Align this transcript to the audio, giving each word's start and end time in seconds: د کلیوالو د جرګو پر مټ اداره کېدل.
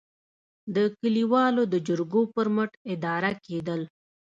د 0.75 0.77
کلیوالو 0.99 1.63
د 1.73 1.75
جرګو 1.87 2.21
پر 2.33 2.47
مټ 2.55 2.71
اداره 2.93 3.31
کېدل. 3.45 3.81